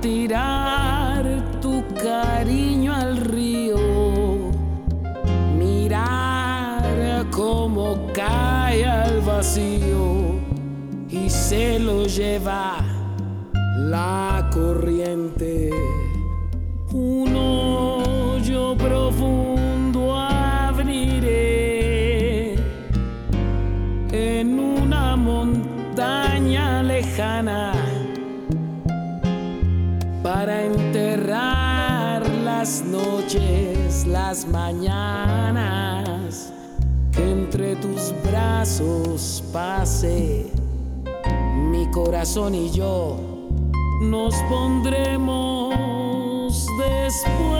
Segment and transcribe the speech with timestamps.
[0.00, 1.24] tirar
[1.60, 3.76] tu cariño al río,
[5.58, 10.38] mirar cómo cae al vacío
[11.08, 12.78] y se lo lleva
[13.76, 15.70] la corriente.
[16.92, 17.36] Un
[30.32, 36.52] para enterrar las noches, las mañanas,
[37.10, 40.46] que entre tus brazos pase
[41.72, 43.16] mi corazón y yo
[44.02, 45.74] nos pondremos
[46.78, 47.59] después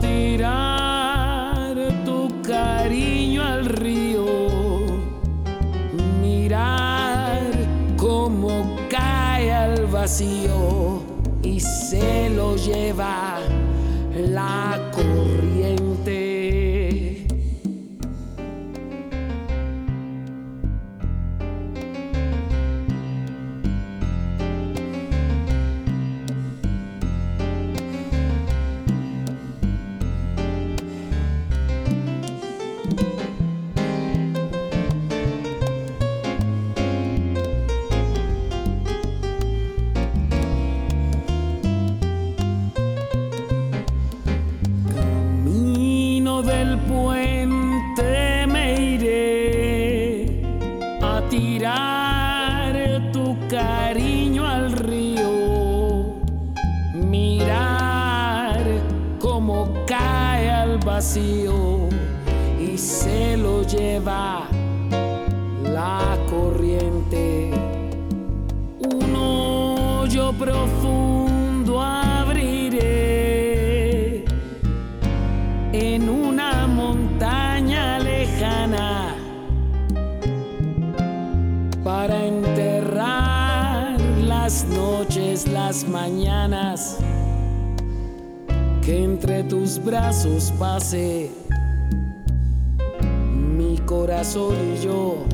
[0.00, 4.24] tirar tu cariño al río.
[6.20, 7.42] Mirar
[7.96, 11.02] cómo cae al vacío
[11.42, 13.38] y se lo lleva
[14.16, 15.33] la corriente.
[51.30, 56.14] Tirar tu cariño al río,
[56.94, 58.60] mirar
[59.20, 61.88] cómo cae al vacío
[62.60, 64.46] y se lo lleva
[65.62, 67.50] la corriente.
[68.80, 70.83] Un hoyo profundo
[84.68, 86.98] noches, las mañanas
[88.82, 91.30] que entre tus brazos pase
[93.56, 95.24] mi corazón y yo.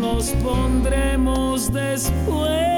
[0.00, 2.77] Nos pondremos después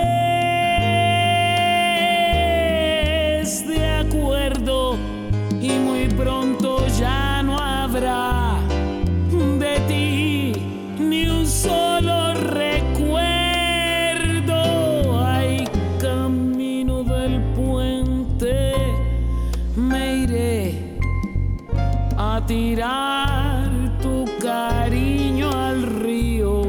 [22.51, 23.71] tirar
[24.03, 26.63] tu cariño al río,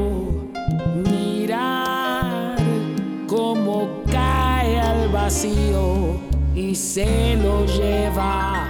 [1.10, 2.56] mirar
[3.26, 6.20] cómo cae al vacío
[6.54, 8.61] y se lo lleva